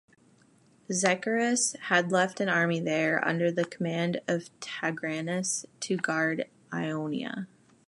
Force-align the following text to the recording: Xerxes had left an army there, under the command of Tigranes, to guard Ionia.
Xerxes 0.91 1.75
had 1.79 2.11
left 2.11 2.39
an 2.39 2.49
army 2.49 2.79
there, 2.79 3.23
under 3.23 3.51
the 3.51 3.65
command 3.65 4.19
of 4.27 4.49
Tigranes, 4.59 5.65
to 5.81 5.95
guard 5.97 6.45
Ionia. 6.73 7.47